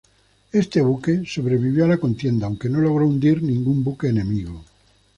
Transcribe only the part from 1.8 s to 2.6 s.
a la contienda,